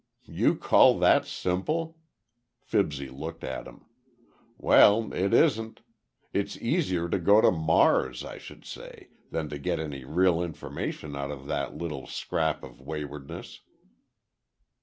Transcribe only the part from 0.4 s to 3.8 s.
call that simple!" Fibsy looked at